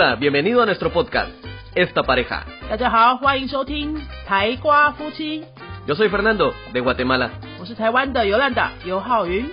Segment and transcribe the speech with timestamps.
[0.00, 1.32] Hola, bienvenido a nuestro podcast,
[1.74, 2.44] Esta Pareja.
[2.70, 5.44] 大家好，欢迎收听台瓜夫妻
[5.88, 7.32] ，Yo soy Fernando, de Guatemala.
[7.58, 9.44] 我是台湾的尤兰达尤浩云。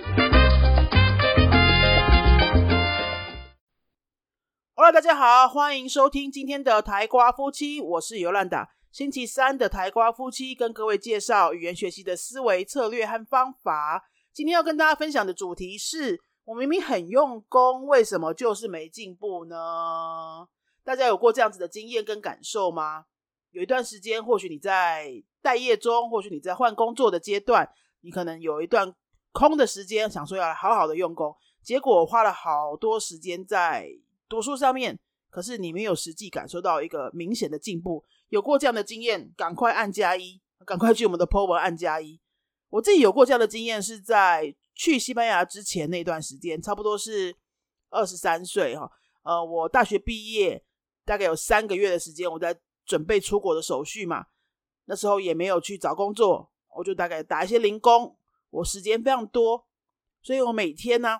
[4.76, 8.68] Hello，大家好，欢迎收听今天的台瓜夫妻，我是尤兰达。
[8.92, 14.04] 星期三的台瓜夫妻跟各位介绍语言学习的思维策略和方法。
[14.32, 20.46] 今天要跟大家分享的主题是：我明明很用功，为什么就是没进步呢？
[20.84, 23.06] 大家有过这样子的经验跟感受吗？
[23.50, 27.68] 有一段时间，或许你在待业中，或许你在换工作的阶段，
[28.02, 28.94] 你可能有一段
[29.32, 31.34] 空的时间，想说要好好的用功，
[31.64, 33.88] 结果花了好多时间在
[34.28, 34.96] 读书上面，
[35.28, 38.04] 可是你没有实际感受到一个明显的进步。
[38.28, 42.20] 有过这样的经验，赶快按加一，赶快去我们的 po 文按加一。
[42.70, 47.34] 我自己有过这样的经验，是在去西班牙之前那段时间，差不多是
[47.88, 48.88] 二十三岁哈。
[49.22, 50.62] 呃，我大学毕业
[51.04, 54.26] 大概有三个月的时间，我在准备出国的手续嘛。
[54.84, 58.16] 那时候也没有去找工作，我就大概打一些零工。
[58.50, 59.66] 我时间非常多，
[60.22, 61.18] 所以我每天呢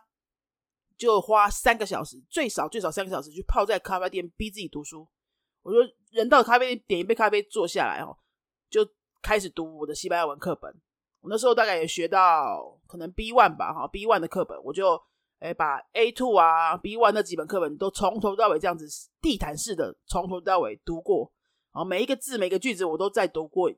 [0.97, 5.09] 就花三个小时，最少最少三个小时，去泡在咖啡店逼自己读书。
[5.63, 5.79] 我就
[6.11, 8.17] 人到咖啡店点一杯咖啡，坐下来哦，
[8.71, 8.89] 就
[9.21, 10.81] 开始读我的西班牙文课本。
[11.29, 15.01] 那时候大概也学到可能 B one 吧，哈 B one 的课本，我就
[15.41, 18.87] 诶把 A two 啊 B one 那几本课本都从头到尾这样子
[19.21, 21.33] 地毯式的从头到尾读过，
[21.73, 23.71] 然后每一个字每个句子我都再读过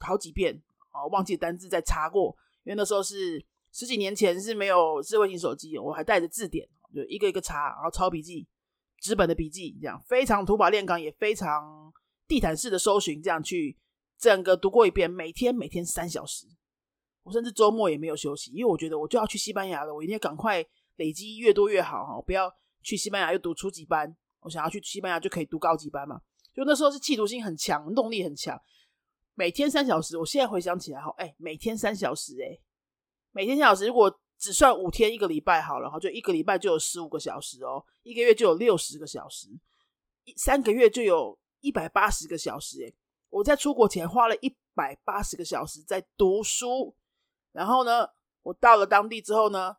[0.00, 8.46] 好几遍，哦忘记单字再查过，因为那时候是十几年前是没有智慧型手机，我还带着字典，就一个一个查，然后抄笔记。
[9.00, 11.92] 纸本的笔记，这样非常土法炼钢，也非常
[12.26, 13.76] 地毯式的搜寻，这样去
[14.16, 16.46] 整个读过一遍，每天每天三小时，
[17.24, 20.64] 我甚至周末也没有休息，因为我觉得我就要去西班牙了，我一定要赶快
[20.96, 22.48] 累积越多越好哈，不要
[22.82, 26.20] 去西班牙又读初级班，我想要去西班牙就可以读高级班嘛，
[26.54, 28.60] 就那时候是企图心很强，动力很强，
[29.34, 32.58] 每天三小时，我现在回想起来哈，哎，每天三小时，哎，
[33.32, 39.48] 每天三小时，如果只算五天一个礼拜好了，哈，就一个礼拜就有十五个小时哦，一个月就有六十个小时，
[40.36, 42.80] 三个月就有一百八十个小时。
[42.82, 42.94] 诶，
[43.30, 46.94] 我在出国前花了一百八十个小时在读书，
[47.54, 48.08] 然后呢，
[48.42, 49.76] 我到了当地之后呢，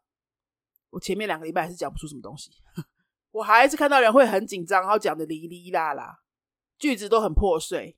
[0.92, 2.52] 我前面两个礼拜还是讲不出什么东西，
[3.32, 6.22] 我还是看到人会很紧张，然后讲的哩哩啦啦，
[6.78, 7.98] 句子都很破碎，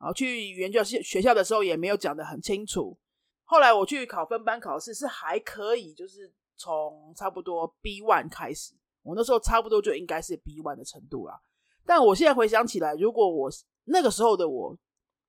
[0.00, 2.98] 然后去语言教学校的时候也没有讲的很清楚。
[3.44, 11.40] 后来我去考分班考试是还可以，就是从差不多 B one 开始，我那时候差不多就应该是 B one 的程度啦。
[11.86, 13.48] 但我现在回想起来，如果我
[13.84, 14.76] 那个时候的我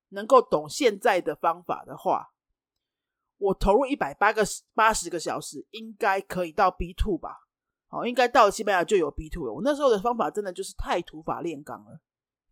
[0.10, 2.32] 能够懂现在的方法的话，
[3.38, 7.38] 我投入一百八个八十个小时，应该可以到 B two 吧？
[7.88, 9.54] 好，应该到西班牙就有 B two 了。
[9.54, 12.00] 我那时候的方法真的就是太土法炼钢了，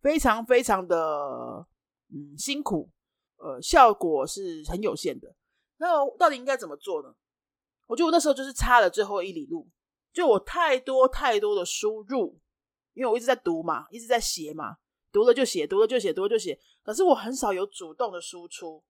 [0.02, 1.66] 非常非常的
[2.10, 2.90] 嗯辛苦，
[3.38, 5.34] 呃，效果是很有限的。
[5.78, 7.14] 那到底应该怎么做呢？
[7.88, 9.68] 我觉得我那时候就是差了最后一里路，
[10.14, 12.40] 就我太多太多的输入，
[12.94, 14.78] 因为我一直在读嘛，一直在写嘛，
[15.12, 16.58] 读了就写，读了就写，读了就写。
[16.84, 18.82] 可是我很少有主动的输出，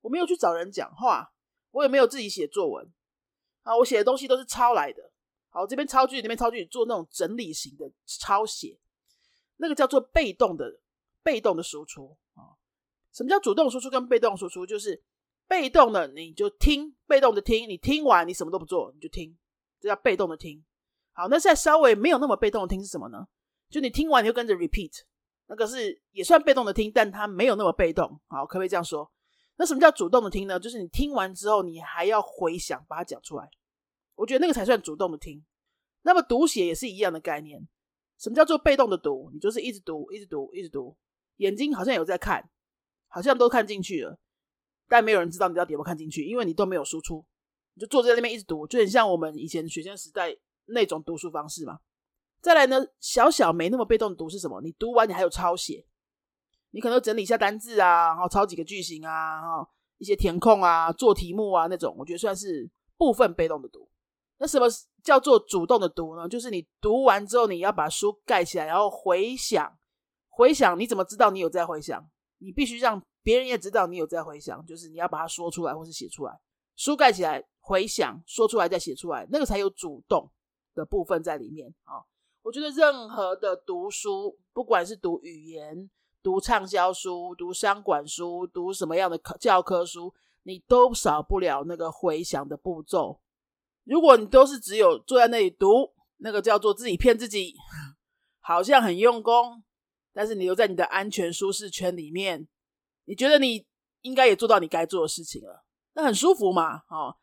[0.00, 1.30] 我没有去找人讲话，
[1.70, 2.90] 我也没有自己写作文
[3.62, 5.10] 啊，我写的东西都是抄来的。
[5.50, 8.78] 好，这边抄句，那边抄句，做那种整理型的抄写，
[9.56, 10.80] 那个叫做被动的
[11.22, 12.56] 被动的输出啊。
[13.12, 14.66] 什么叫主动输出跟被动输出？
[14.66, 15.02] 就是
[15.46, 19.36] 被动的你就听，被动的听，你听完你什么都不做，你就听，
[19.80, 20.64] 这叫被动的听。
[21.12, 23.26] 好，那现在稍微没有那么被动的听是什么呢？
[23.70, 24.92] 就你听完你就跟着 repeat，
[25.46, 28.20] 那个是也算被动的听，但它没有那么被动。
[28.28, 29.10] 好，可不可以这样说？
[29.58, 30.58] 那什么叫主动的听呢？
[30.58, 33.50] 就是你听完之后，你还要回想，把它讲出来。
[34.14, 35.44] 我觉得那个才算主动的听。
[36.02, 37.68] 那么读写也是一样的概念。
[38.18, 39.30] 什么叫做被动的读？
[39.32, 40.96] 你就是一直读，一直读，一直读，
[41.36, 42.48] 眼睛好像有在看，
[43.08, 44.18] 好像都看进去了。
[44.88, 47.24] 但没有人知道你到底有没有看进去，因为你都没有输出，
[47.74, 50.36] 你就坐在那边一直读，就很像我们以前学生时代
[50.66, 51.80] 那种读书方式嘛。
[52.40, 54.60] 再来呢，小小没那么被动读是什么？
[54.62, 55.84] 你读完你还有抄写，
[56.70, 59.68] 你可能整理一下单字啊，然后抄几个句型啊，哈，
[59.98, 63.88] 一些填空啊，做题目啊那种，我觉得算是部分被动的读。
[64.38, 64.66] 那什么
[65.02, 66.28] 叫做主动的读呢？
[66.28, 69.76] 就是你读完之后，你要把书盖起来，然后回想，
[70.28, 72.08] 回想你怎么知道你有在回想？
[72.38, 76.38] 你必须让别人也知道你有在回想，就是你要把它说出来或是写出来，
[76.76, 80.30] 书盖起来，回想，说出来再写出来，那个才有主动
[80.74, 81.98] 的部分在里面啊。
[82.42, 85.90] 我觉得任何的读书，不管是读语言、
[86.28, 93.18] 读畅销书、读商管书、读什么样的教科书，你都少不了那个回想的步骤。
[93.84, 97.54] 如果你都是只有坐在那里读，那个叫做自己骗自己，
[98.40, 99.62] 好像很用功，
[100.12, 102.46] 但是你留在你的安全舒适圈里面，
[103.06, 103.66] 你觉得你
[104.02, 105.64] 应该也做到你该做的事情了，
[105.94, 107.16] 那很舒服嘛，哦，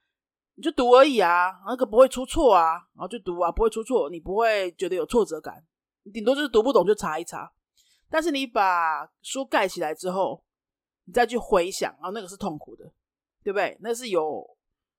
[0.55, 5.63] 你就读而已啊，那个不会出错啊，然后就读啊，不会出错，你不会觉得有挫折感，
[6.11, 7.51] 顶多就是读不懂就查一查。
[8.09, 10.43] 但是你把书盖起来之后，
[11.05, 12.91] 你再去回想，然后那个是痛苦的，
[13.43, 13.77] 对不对？
[13.81, 14.45] 那是有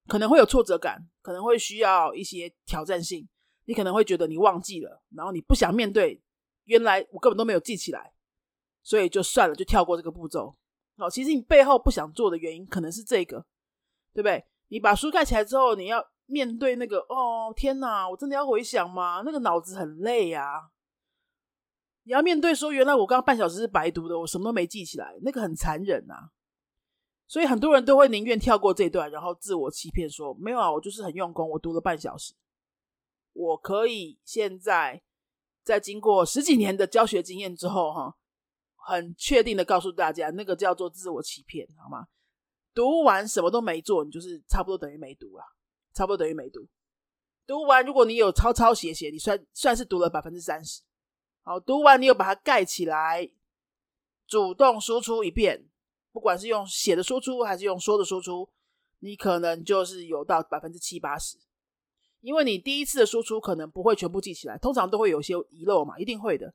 [0.07, 3.27] 可能会有挫折感，可能会需要一些挑战性。
[3.65, 6.21] 你可能会觉得你忘记了，然后你不想面对，
[6.63, 8.13] 原来我根本都没有记起来，
[8.81, 10.55] 所以就算了，就跳过这个步骤。
[10.97, 13.45] 好，其实你背后不想做的原因可能是这个，
[14.13, 14.45] 对不对？
[14.69, 19.21] 你把书盖起来之后，你要面对那个，哦天哪，我真的要回想吗？
[19.25, 20.69] 那个脑子很累呀。
[22.07, 26.29] 你要面对说，原来我刚刚半小时是白读的，我什么都没记起来，那个很残忍呐。
[27.27, 32.33] 所以很多人都会宁愿跳过这段，然后自我欺骗说，没有啊，我就是很用功，我读了半小时。
[33.33, 35.03] 我可以现在
[35.63, 38.15] 在经过十几年的教学经验之后，哈，
[38.77, 42.07] 很确定的告诉大家，那个叫做自我欺骗，好吗？
[42.73, 45.43] 读完什么都没做，你就是差不多等于没读了，
[45.93, 46.65] 差不多等于没读。
[47.45, 50.81] 读完，如果你有抄抄写写，你算算是读了百分之三十。
[51.47, 53.31] 好，读完你有把它盖起来，
[54.27, 55.63] 主动输出一遍，
[56.11, 58.49] 不管是用写的输出还是用说的输出，
[58.99, 61.37] 你可能就是有到百分之七八十。
[62.19, 66.53] 因为你第一次的输出可能不会全部记起来，通常都会有些遗漏嘛，一定会的。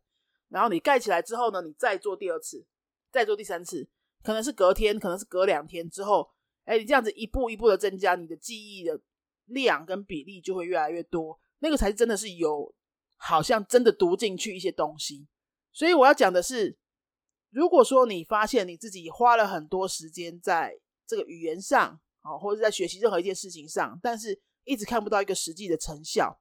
[0.50, 2.67] 然后你盖起来之后呢，你再做第二次，
[3.11, 3.89] 再做第三次，
[4.23, 6.29] 可能是隔天，可能是隔两天之后，
[6.67, 9.00] 哎，你这样子一步一步的增加，你的记忆的
[9.47, 12.75] 量跟比例就会越来越多，那个才是真的是有。
[13.24, 15.28] 好像真的读进去一些东西，
[15.72, 16.76] 所以我要讲的是，
[17.50, 20.76] 如果说你发现你自己花了很多时间在
[21.06, 26.40] 这个语言上，啊，或者在学习任何一件事情上，但是一直看不到一个实际的成效，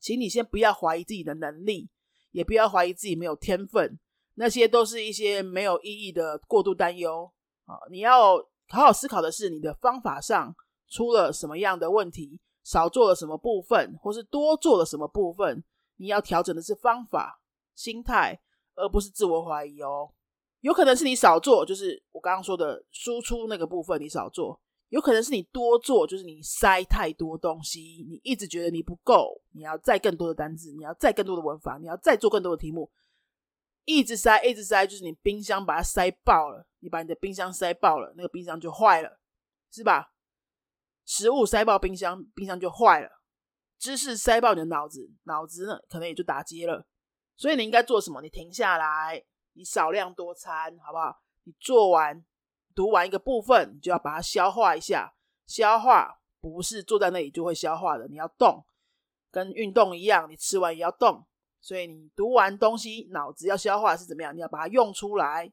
[0.00, 1.88] 请你先不要怀疑自己的能力，
[2.32, 4.00] 也不要怀疑自己没有天分，
[4.34, 7.32] 那些都是一些没有意义的过度担忧
[7.66, 7.78] 啊！
[7.88, 8.36] 你要
[8.66, 10.56] 好好思考的是，你的方法上
[10.88, 15.62] 出了什么样的问题，少做了什么部分，或是多做了什么部分。
[15.96, 17.40] 你要调整的是方法、
[17.74, 18.40] 心态，
[18.74, 20.12] 而不是自我怀疑哦。
[20.60, 24.58] 有可能是你少做，就是我刚刚说的输出那个部分你少做；
[24.88, 32.90] 有可能是你多做，就是你塞太多东西，你一直觉得你不够，你要再更多的单字，你要再更多的文法，你要再做更多的题目，
[33.84, 36.66] 一直塞，一直塞，就是你冰箱把它塞爆了。
[36.80, 39.18] 你把你的冰箱塞爆了，那个冰箱就坏了，
[39.70, 40.12] 是吧？
[41.06, 43.13] 食物塞爆冰箱，冰箱就坏了。
[43.84, 46.86] 知识塞爆你的脑子，脑子呢可能也就打结了。
[47.36, 48.22] 所以你应该做什么？
[48.22, 49.22] 你停下来，
[49.52, 51.14] 你少量多餐，好不好？
[51.42, 52.24] 你做完
[52.74, 55.12] 读完一个部分，你就要把它消化一下。
[55.46, 58.64] 消化不是坐在那里就会消化的，你要动，
[59.30, 61.26] 跟运动一样，你吃完也要动。
[61.60, 64.34] 所以你读完东西，脑子要消化是怎么样？
[64.34, 65.52] 你要把它用出来。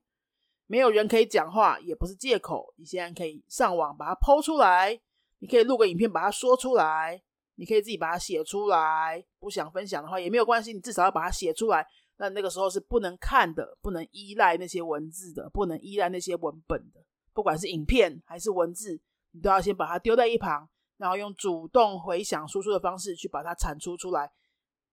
[0.67, 2.73] 没有人可以讲话，也不是借口。
[2.77, 4.97] 你现在可以上网把它剖出来，
[5.39, 7.21] 你可以录个影片把它说出来。
[7.61, 11.85] 你可以自己把它写出来，不想分享的话也没有关系，你至少要把它写出来。
[12.17, 16.99] 那那个时候是不能看的，不能依赖那些文字的，不能依赖那些文本的，
[17.33, 18.99] 不管是影片还是文字，
[19.29, 20.67] 你都要先把它丢在一旁，
[20.97, 24.31] 然后用主动回想输出的方式去把它产出出来。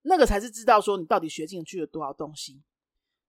[0.03, 2.63] 那个才是知道说你到底学进去了多少东西。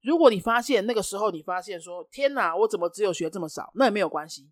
[0.02, 3.72] 如果你发现那个时候你发现说天哪，我怎么只有学这么少？
[3.76, 4.52] 那也没有关系，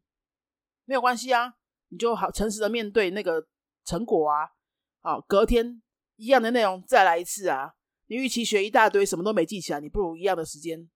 [0.86, 1.56] 没有关系啊，
[1.90, 3.46] 你就好诚实的面对那个
[3.84, 4.57] 成果啊。
[5.02, 5.82] 好，隔天
[6.16, 7.76] 一样的内容再来一次啊！
[8.08, 10.90] 你与其学一大堆什么都没记起来，你不如一样的时间、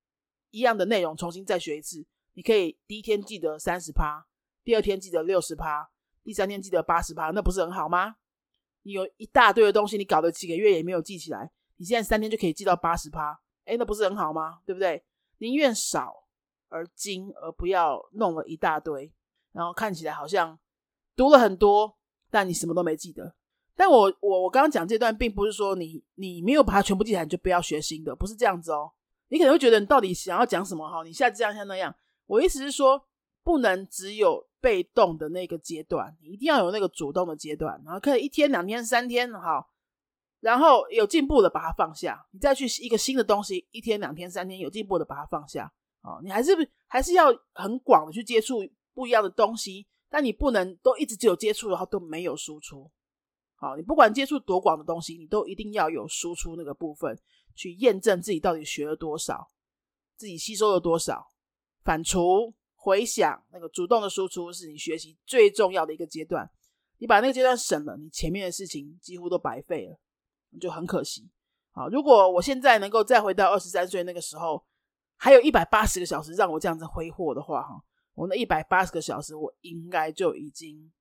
[0.49, 2.05] 一样的内容重新再学一次。
[2.33, 4.25] 你可以第一天记得三十趴，
[4.63, 5.91] 第二天记得六十趴，
[6.23, 8.15] 第三天记得八十趴，那不是很好吗？
[8.83, 14.59] 你有一大堆的东西，你搞了几个月也没有记起来，你现在三天就可以记到八十趴，哎，那不是很好吗？
[14.65, 15.03] 对不对？
[15.37, 16.25] 宁愿少
[16.69, 19.13] 而精，而不要弄了一大堆，
[19.51, 20.57] 然后看起来好像
[21.15, 21.97] 读了很多，
[22.29, 23.35] 但你什么都没记得。
[23.75, 28.91] 但我我我刚刚讲这段，并不是说你你没有把它全部记起来你就不要学新的，不是这样子哦。
[29.29, 31.03] 你可能会觉得你到底想要讲什么哈？
[31.03, 31.95] 你下次这样像那样，
[32.27, 33.01] 我意思是说，
[33.43, 37.81] 不能只有被动的那个阶段，你一定要有那个主动的阶段。
[37.85, 39.65] 然后可以一天、两天、三天，哈，
[40.41, 45.71] 然后有进步的把它放下，你再去一个新的东西，一天、两天、三天有进步的把它放下。
[46.01, 46.51] 哦，你还是
[46.87, 52.91] 还是要很广的去接触不一样的东西，但你不能都一直只有接触，然后都没有输出。
[53.61, 57.15] 好，你不管接触多广的东西，你都一定要有输出那个部分，
[57.53, 59.51] 去验证自己到底学了多少，
[60.17, 61.29] 自己吸收了多少。
[61.83, 66.49] 反刍、回想，那个主动的输出是你学习最重要的一个阶段。
[66.97, 69.99] 你把那个阶段省了，你前面的事情几乎都白费了，
[70.59, 71.29] 就很可惜。
[71.69, 74.65] 好，如果我现在能够再回到二十三岁那个时候，
[75.17, 77.79] 还有一百八十个小时让我这样子挥霍的话，哈，
[78.15, 80.91] 我那一百八十个小时，我应该就已经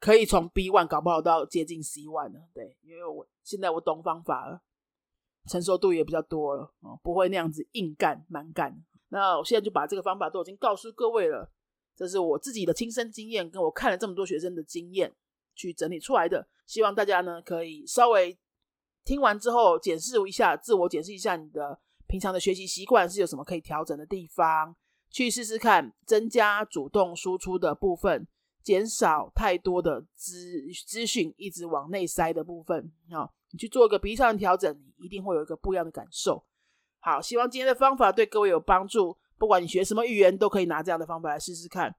[0.00, 2.40] 可以从 B one 搞不好到接近 C one 呢。
[2.54, 4.62] 对，因为我现在我懂方法了，
[5.46, 8.84] 承受度也比较多了，哦，不会那样子硬干蛮干。
[9.08, 11.50] 那我现在就把这个方法都已经告诉各位了，
[11.96, 15.14] 这是我自己的亲身经验，跟我看了这么多学生的经验
[15.54, 18.38] 去整理出来的，希望大家呢可以稍微。
[19.04, 24.76] 听完之后，检视一下，自我检视一下你的平常的学习习惯是有什么可以调整的地方，
[25.08, 28.28] 去试试看，增加主动输出的部分，
[28.68, 36.44] 减少太多的资资讯一直往内塞的部分啊，你去做一个鼻上调整，你一定会有一个不一样的感受。
[36.98, 41.94] 好，希望今天的方法对各位有帮助，不管你学什么语言，都可以拿这样的方法来试试看。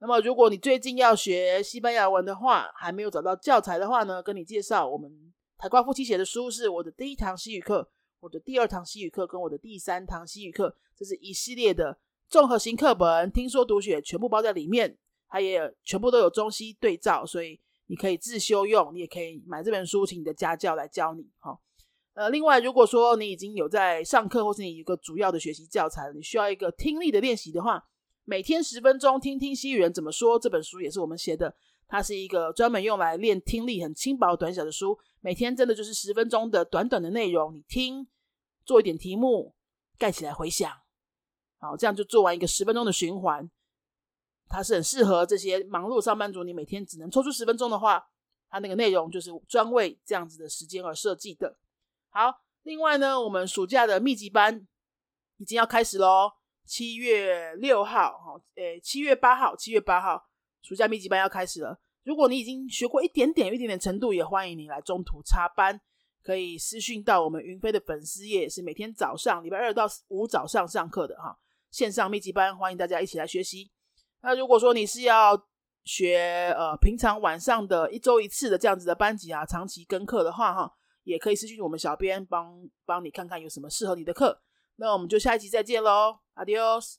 [0.00, 5.08] 那么，如果你最近要学西班牙文的话，还没有找到教材的话呢，跟你介绍我们。
[5.56, 7.88] 台瓜夫妻写的书是我的第一堂西语课，
[8.18, 11.96] 我的第二堂西语课跟我的第三堂西语课，这是一系列的
[12.28, 14.98] 综合型课本，听说读写全部包在里面，
[15.30, 21.30] 它也全部都有中西对照，所以你可以自修用，你也可以买这本书，请你的家教来教你。
[21.38, 21.56] 哈，
[22.14, 27.84] 呃，另外如果说你已经有在上课，或是你一个主要的学习教材，你需要一个听力的练习的话，
[28.24, 31.54] 每天十分钟听听西语人怎么说，这本书也是我们写的，
[31.86, 34.98] 它是一个专门用来练听力很轻薄短小的书。
[35.20, 38.08] 每天真的就是十分钟的短短的内容，你听，
[38.64, 39.54] 做一点题目，
[39.96, 40.72] 盖起来回想，
[41.58, 43.48] 好，这样就做完一个十分钟的循环。
[44.50, 48.04] 它是很适合这些忙碌上班族，你每天只能抽出十分钟的话，
[48.50, 51.56] 它那个内容就是专为这样子的时间而设计的。
[52.08, 54.66] 好，另外呢，我们暑假的密集班
[55.36, 56.32] 已经要开始喽，
[56.66, 60.26] 七月六号，哈，诶，七月八号，七月八号，
[60.62, 61.80] 暑假密集班要开始了。
[62.02, 65.80] 如果你已经学过一点点、一点点程度，也欢迎你来中途插班，
[66.24, 71.38] 可以私讯到我们云飞的粉丝页，是每天早上礼拜二到五早上上课的哈，
[71.70, 73.70] 线上密集班，欢迎大家一起来学习。
[74.22, 75.46] 那如果说你是要
[75.84, 80.72] 学呃平常晚上的一周一次的这样子的班级啊，长期跟课的话哈，
[81.04, 84.42] 也可以私信我们小编帮帮你看看有什么适合你的课。
[84.76, 86.96] 那我们就下一集再见喽，Adios。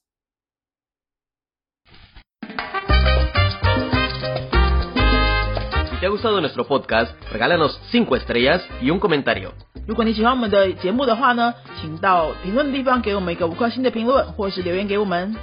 [5.99, 9.51] te ha gustado nuestro podcast, regálanos 5 estrellas y un comentario.
[9.87, 15.35] 如果你喜欢我们的节目的话呢，请到评论的地方给我们一个五颗星的评论，或是留言给我们。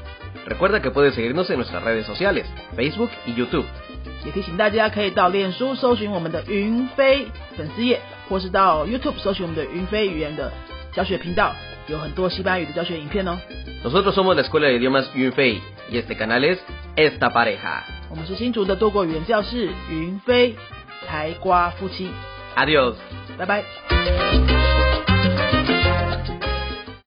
[0.46, 2.46] Recuerda que puedes seguirnos en nuestras redes sociales,
[2.76, 3.66] Facebook y YouTube.
[4.26, 10.52] 也提醒大家可以到脸书搜寻我们的云飞粉丝页，或是到 YouTube 搜寻我们的云飞语言的
[10.94, 11.54] 教学频道，
[11.88, 13.38] 有很多西班牙语的教学影片哦。
[13.84, 16.60] Nosotros somos la Escuela de Idiomas Yunfei y este canal es
[16.96, 17.84] Esta Pareja.
[18.10, 20.56] 我们是新竹的多国语言教室，云飞
[21.08, 22.10] 台瓜夫妻。
[22.56, 22.96] Adiós，
[23.38, 24.57] 拜拜。